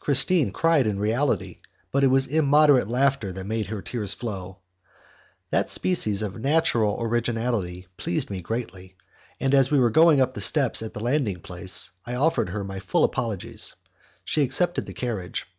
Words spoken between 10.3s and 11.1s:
the steps at the